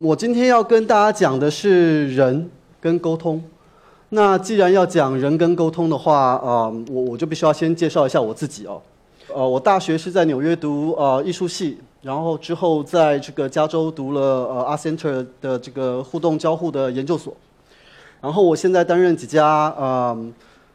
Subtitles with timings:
[0.00, 3.42] 我今天要跟大家讲的是人跟沟通。
[4.10, 8.82] 那既然要讲人跟沟通的话，啊、我我就必须要先介绍一下我自己哦。
[9.32, 17.34] 呃，我大学是在纽约读呃艺术系，然后之后在这个加州读了呃 Art Center 的这个互动交互的研究所。
[18.20, 20.32] 然后我现在担任几家呃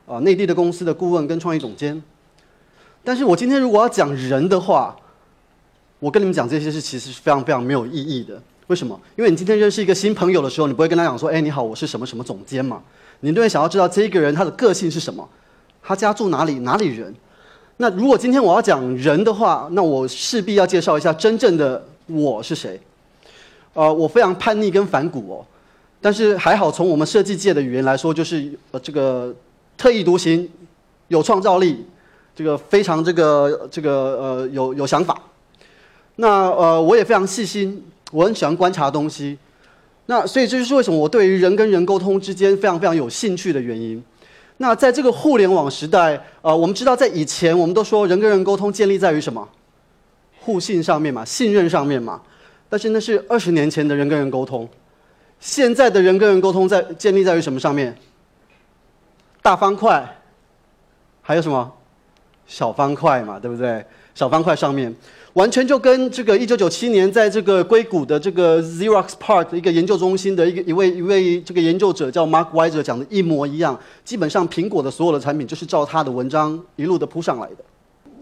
[0.08, 2.02] 呃内地的公司的顾问跟创意总监。
[3.04, 4.96] 但是我今天如果要讲人的话，
[6.00, 8.42] 我跟你们讲这些事其实是非常非常没有意义的。
[8.72, 8.98] 为什么？
[9.18, 12.82] 因为你今天认识一个新朋友的时候，你不会跟他讲说：“哎，你好，我是什么什么总监嘛。”
[13.20, 15.28] 你都会想要知道这个人他的个性是什么，
[15.84, 17.14] 他家住哪里，哪里人。
[17.76, 22.80] 那如果今天我要讲人的话，那我势必要介绍一下真正的我是谁。
[23.74, 25.46] 呃，我非常叛逆跟反骨哦，
[26.00, 29.36] 但是还好，从我们设计界的语言来说，就是呃这个
[29.78, 30.50] 特立独行，
[31.10, 31.86] 有创造力，
[32.34, 35.22] 这个非常这个这个呃有有想法。
[36.16, 39.38] 那呃我也非常细心，我很喜欢观察东西。
[40.06, 44.04] 那所以这就是为什么我对于人跟人沟通之间非常非常有兴趣的原因。
[44.58, 49.48] 那在这个互联网时代，呃，我们知道在以前我们都说人跟人沟通建立在于什么？
[50.40, 52.22] 互信上面嘛，信任上面嘛。
[52.70, 54.68] 但是那是二十年前的人跟人沟通，
[55.40, 57.98] 现在的人跟人沟通在建立在于什么上面？
[59.42, 60.18] 大方块，
[61.22, 61.72] 还有什么？
[62.48, 63.86] 小方块嘛，对不对？
[64.14, 64.94] 小方块上面。
[65.34, 73.80] 完全就跟这个一九九七年在这个硅谷的这个 Xerox PARK 一个研究中心的一个一位一位这个研究者叫 Mark Weiser 讲的一模一样。
[74.04, 77.64] 基本上苹果的所有的产品就是照他的文章一路的铺上来的。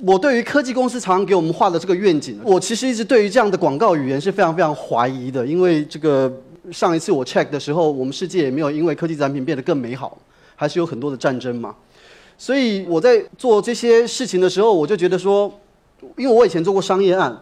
[0.05, 6.31] 我对于科技公司常常给我们画的这个愿景，我其实一直对于这样的广告语言是非常非常怀疑的，因为这个
[6.71, 10.15] 上一次我 check 的时候，我们世界也没有因为科技产品变得更美好，
[10.55, 11.75] 还是有很多的战争嘛。
[12.37, 15.51] 所以我在做这些事情的时候，我就觉得说。
[16.17, 17.35] 因为我以前做过商业案，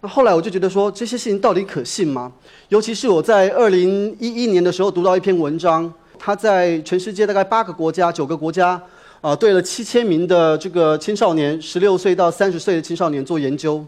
[0.00, 2.32] 那后来我就觉得说这些事情到底可信吗？
[2.68, 8.80] 尤其是我在二零一一年的时候读到一篇文章，他在全世界大概八个国家、九个国家，
[9.20, 13.84] 啊，对了七千名的这个青少年，十六岁到三十岁的青少年做研究，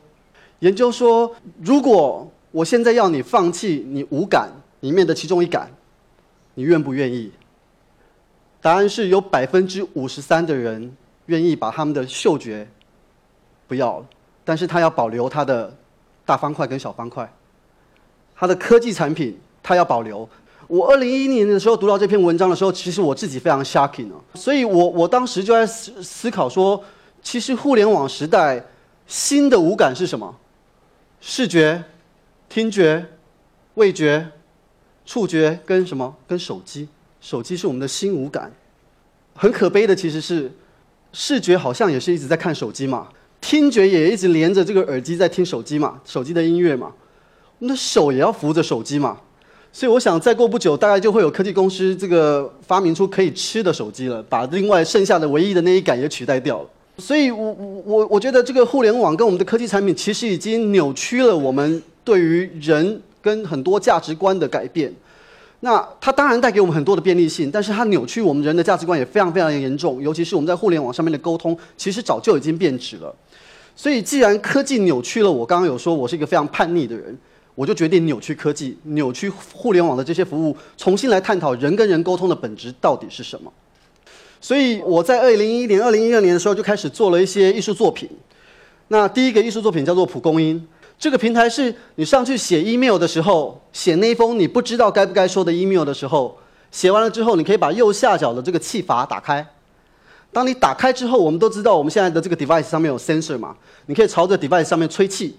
[0.61, 1.31] 研究说，
[1.61, 4.49] 如果我现在要你放弃你五感
[4.81, 5.69] 里面的其中一感，
[6.55, 7.33] 你愿不愿意？
[8.61, 12.67] 答案是有百分之五十三的人愿意把他们的嗅觉。
[13.67, 14.07] 不要了，
[14.45, 15.75] 但是他要保留他的
[16.25, 17.31] 大方块跟小方块，
[18.37, 20.29] 他的科技产品他要保留。
[20.67, 26.83] 我二零一一年的时候读到这篇文章的时候，其实我自己非常 shocking 哦，所以我我当时就在思思考说，
[27.23, 28.65] 其实互联网时代
[29.07, 30.35] 新的五感是什么？
[31.21, 31.83] 视觉、
[32.49, 33.05] 听觉、
[33.75, 34.27] 味觉、
[35.05, 36.15] 触觉跟什么？
[36.27, 36.89] 跟手机，
[37.21, 38.51] 手机是我们的新五感。
[39.35, 40.51] 很可悲的其实是，
[41.13, 43.09] 视觉好像也是一直在看手机嘛。
[43.47, 46.91] 听觉也一直连着这个耳机在听手机嘛，手机的音乐嘛，
[47.59, 49.19] 我们的手也要扶着手机嘛，
[49.71, 56.69] 所以我想再过不久，大概就会有科技公司这个发明出可以吃的手机了，把另外剩下的唯一的那一杆也取代掉了。
[56.97, 64.91] 所以我我我我觉得这个互联网跟我们的科技产品其实已经扭曲了我们对于人跟很多价值观的改变。
[65.65, 73.15] 那它当然带给我们很多的便利性，但是它扭曲我们人的价值观也非常非常严重，尤其是我们在互联网上面的沟通，其实早就已经变质了。
[73.75, 77.17] 所以，既然科技扭曲了我，刚刚有说我是一个非常叛逆的人，
[77.55, 83.51] 我就决定扭曲科技，扭曲互联网的这些服务，重新来探讨人跟人沟通的本质到底是什么。
[84.43, 88.07] 所以，我在二零一一年、二零一二年的时候就开始做了一些艺术作品。
[88.89, 90.63] 那第一个艺术作品叫做蒲公英，
[90.99, 96.39] 这个平台是你上去写 email 的时候，写那封你不知道该不该说的 email 的时候，
[96.71, 99.47] 写完了之后，你可以把右下角的这个气阀打开。
[100.33, 103.55] 当你打开之后，我们都知道我们现在的这个 device 上面有 sensor 嘛，
[103.87, 105.37] 你可以朝着 device 上面吹气。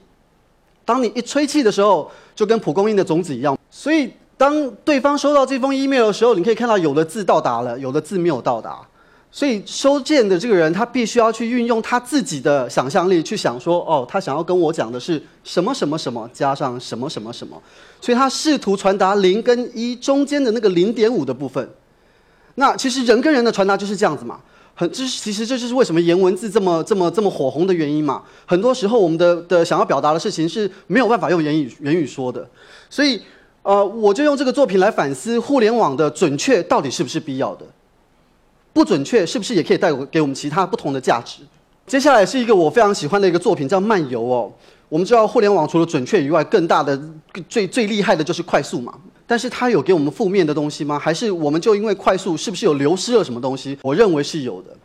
[0.85, 3.57] 当你一吹气的时候，就跟蒲公英的种子一样。
[3.71, 8.79] 所以当对方收到这封 email 的时候，你可以看到有的字到达了，有的字没有到达。
[9.35, 17.61] 所以收件的这个人他必须要去运用他自己的想象力去想说，哦，他想要跟我讲的是什么什么什么加上什么什么什么。
[17.99, 21.69] 所以他试图传达零跟一中间的那个零点五的部分。
[22.53, 24.39] 那其实人跟人的传达就是这样子嘛。
[24.73, 28.23] 很，这是其实这就是为什么言文字这么这么这么火红的原因嘛。
[28.45, 32.49] 很多时候我们的的想要表达的事情是没有办法用言语言语说的，
[32.89, 33.21] 所以
[33.63, 37.65] 呃，我就用这个作品来反思互联网的准确到底是不是必要的，
[38.75, 41.41] 不准确是不是也可以带给我们其他不同的价值。
[41.87, 44.51] 接下来是一个我非常喜欢的一个作品，叫漫游哦。
[44.89, 47.01] 我们知道互联网除了准确以外，更大的
[47.47, 48.93] 最最厉害的就是快速嘛。
[49.25, 50.99] 但是它有给我们负面的东西吗？
[50.99, 53.77] 还是我们就因为快速，是不是有流失了什么东西？
[53.81, 54.75] 我认为是有的。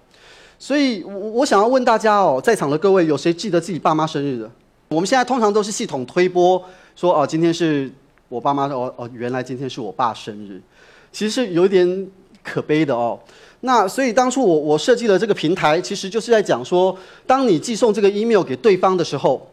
[0.57, 4.49] 所以，我我想要问大家哦，在场的各位，有谁记得自己爸妈生日的？
[4.91, 6.63] 我们现在通常都是系统推播，
[6.95, 7.91] 说哦，今天是
[8.29, 10.63] 我爸妈哦哦，原来今天是我爸生日，
[11.11, 12.07] 其实是有点
[12.45, 13.19] 可悲的哦。
[13.61, 16.97] 那所以当初我我设计了这个平台，其实就是在讲说，
[17.27, 19.47] 当你寄送这个 email 给对方的时候，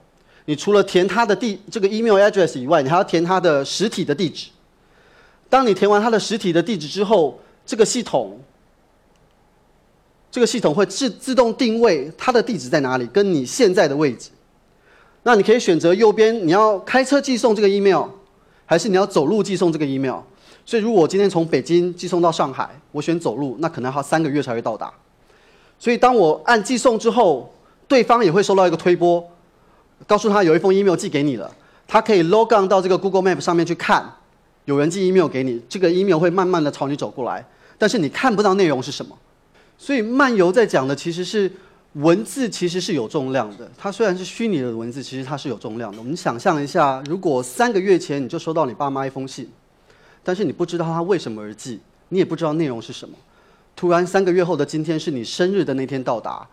[0.45, 4.47] 你除了填他的地这个 email address 以外，你还要填他的实体的地址。
[5.49, 8.39] 当你填完他的实体的地址之后，这个系统，
[10.31, 14.29] 这个系统会自自动定位他的地址在哪里，跟你现在的位置。
[15.23, 18.05] 那你可以选择右边，你要开车寄送这个 email，
[18.65, 20.19] 还是你要走路寄送这个 email？
[20.67, 24.91] 所以如果我今天从北京寄送到上海，我选走路，那可能要三个月才会到达。
[25.79, 27.49] 所以当我按寄送之后，
[27.87, 29.25] 对方也会收到一个推波，
[30.05, 31.49] 告诉他有一封 email 寄给你了，
[31.87, 34.13] 他可以 log on 到这个 Google Map 上面去看。
[34.65, 37.45] 有人寄 email 给你，这个 email 会慢慢的朝你走过来，
[37.77, 39.17] 但是你看不到内容是什么。
[39.77, 41.49] 所以漫游在讲的其实是
[41.93, 43.71] 文字，其实是有重量的。
[43.77, 45.99] 它虽然是虚拟的文字，其实它是有重量的。
[45.99, 49.49] 我们想象一下，如果三个月前你就收到你爸妈一封信，
[50.27, 51.79] 但是你不知道他为什么而寄，
[52.09, 53.15] 你也不知道内容是什么，
[53.77, 56.45] 突然三个月后的今天是你生日的那天到达，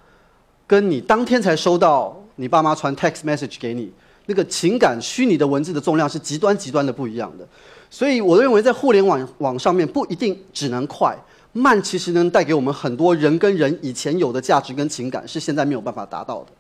[0.65, 3.93] 跟你当天才收到你爸妈传 text message 给你，
[4.27, 7.45] 那个情感虚拟的文字的重量是极端极端的不一样的。
[7.91, 11.13] 所以，我认为在互联网网上面不一定只能快，
[11.53, 16.53] 慢其实能带给我们很多人跟人以前有的价值跟情感，是现在没有办法达到的。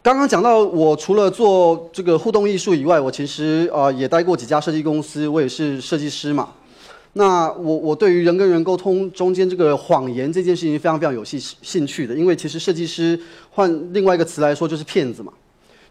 [0.00, 6.50] 刚刚讲到，我除了做这个互动艺术以外，我其实呃也待过几家设计公司，我也是设计师嘛。
[7.14, 13.18] 那我我对于人跟人沟通中间这个谎言这件事情非常非常有兴兴趣的，因为其实设计师
[13.50, 15.32] 换另外一个词来说就是骗子嘛。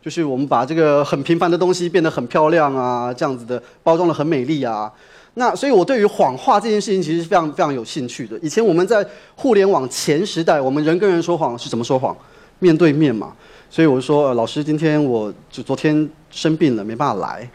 [0.01, 4.89] 就是我们把这个很平凡的东西变得很漂亮啊，这样子的包装的很美丽啊。
[5.33, 8.39] 那所以，我对于谎话这件事情其实是非常非常有兴趣的。
[8.41, 9.05] 以前我们在
[9.35, 12.15] 互联网前时代，我们人跟人说谎是怎么说谎？
[12.59, 13.33] 面对面嘛。
[13.69, 17.49] 所以我就说，老师，今天我就昨天生病了，没办法来，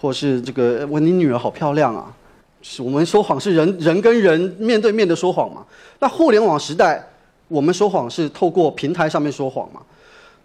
[0.00, 2.14] 或是这个问你女儿好漂亮啊。
[2.78, 5.66] 我们说谎是人人跟人面对面的说谎嘛？
[5.98, 7.04] 那互联网时代，
[7.48, 9.80] 我们说谎是透过平台上面说谎嘛？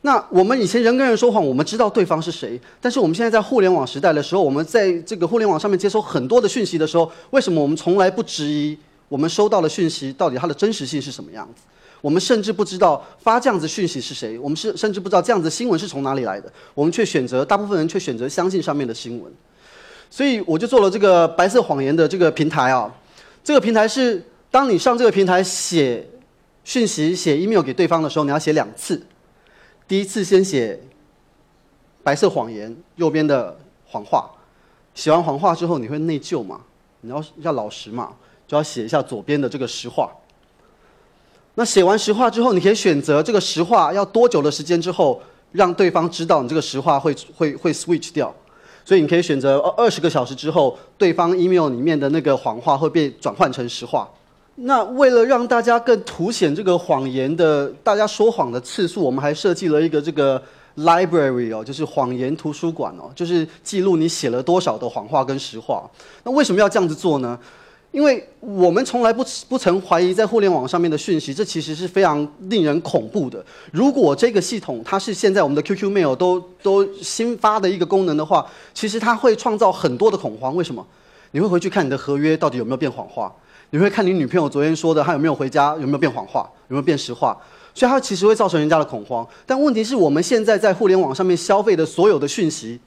[0.02, 2.60] 那我们以前人跟人说谎，我们知道对方是谁。
[2.82, 8.76] 但是我们现在在互联网时代的时候，我们在这个互联网上面接收很多的讯息的时候，为什么我们从来不质疑
[9.10, 11.62] 我们收到的讯息到底它的真实性是什么样子？
[12.02, 19.32] 我们甚至不知道发这样子讯息是谁，我们是甚至不知道这样子新闻是从哪里来的，我们却选择大部分人却选择相信上面的新闻。
[20.10, 22.94] 所以我就做了这个白色谎言的这个平台啊。
[23.44, 26.08] 这个平台是当你上这个平台写
[26.64, 29.02] 讯息、写 email 给对方的时候，你要写两次。
[29.88, 30.80] 第一次先写
[32.04, 34.30] 白色谎言，右边的谎话。
[34.94, 36.62] 写完谎话之后，你会内疚嘛？
[37.02, 38.14] 你要要老实嘛？
[38.48, 40.12] 就要写一下左边的这个实话。
[41.60, 45.20] 那写完实话之后，你可以选择这个实话要多久的时间之后，
[45.52, 48.32] 让对方知道你这个实话会会会 switch 掉。
[48.86, 54.08] 所以你可以选择二二十个小时之后，对方 email 里面的那个谎话会被转换成实话。
[54.54, 60.40] 那为了让大家更凸显这个谎言的，大家说谎的次数，我们还设计了一个这个
[60.78, 65.90] library 哦，就是谎言图书馆哦，就是记录你写了多少的谎话跟实话。
[66.24, 67.38] 那为什么要这样子做呢？
[67.92, 73.44] 因为我们从来不不曾怀疑在互联网上面的讯息，这其实是非常令人恐怖的。
[73.72, 80.56] 如果这个系统它是现在我们的 QQ mail 都都新发的一个功能的话，其实它会创造很多的恐慌。
[80.56, 80.86] 为什么？
[81.32, 83.34] 你会回去看你的合约到底有没有变谎话？
[83.72, 87.38] 你会看你女朋友昨天说的，她有没有回家，有没有变谎话，有没有变实话？
[87.74, 89.28] 所以它其实会造成人家的恐慌。
[89.46, 92.80] 但问题是我们现在在互联网上面消费的所有的讯息，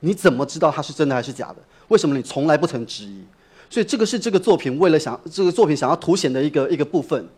[0.00, 1.56] 你怎么知道它是真的还是假的？
[1.88, 3.22] 为什么你从来不曾质疑？
[3.70, 7.28] 所以这个是这个作品为了想这个作品想要凸显的一个一个部分。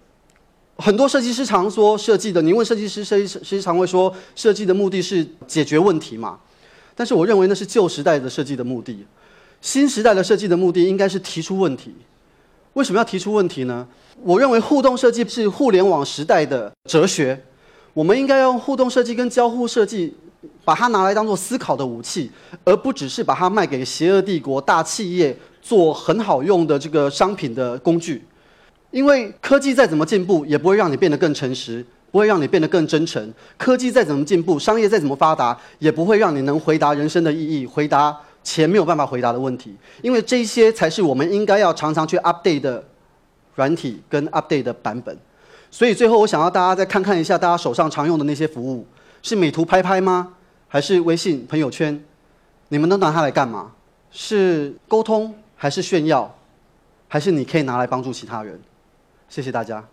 [0.76, 6.38] 很多设计师常说设计的，你问设计师，设计师常会说设计的目的是解决问题嘛？
[6.94, 9.06] 但是我认为那是旧时代的设计的目的，
[9.60, 11.94] 新时代的设计的目的应该是提出问题。
[12.74, 13.86] 为什么要提出问题呢？
[14.22, 17.38] 我认为互动设计是互联网时代的哲学，
[17.92, 20.14] 我们应该用互动设计跟交互设计，
[20.64, 22.30] 把它拿来当做思考的武器，
[22.64, 28.24] 而不只是把它卖给邪恶帝国大企业做很好用的这个商品的工具。
[28.90, 33.32] 因为科技再怎么进步，也不会让你变得更诚实，不会让你变得更真诚。
[33.56, 38.16] 科技再怎么进步，商业再怎么发达，也不会让你能回答人生的意义，回答。
[38.42, 42.82] 钱没有办法回答的问题，因为这些才是我们应该要常常去 update 的
[43.54, 45.14] 软体跟 update 的版本。
[45.70, 48.86] 所以最后，我想要大家再看看一下大家手上常用的那些服务，
[49.20, 50.32] 是美图拍拍吗？
[50.68, 52.02] 还是微信朋友圈？
[52.68, 53.72] 你们都拿它来干嘛？
[54.10, 56.34] 是沟通，还是炫耀，
[57.06, 58.58] 还是你可以拿来帮助其他人？
[59.28, 59.86] 谢谢大家。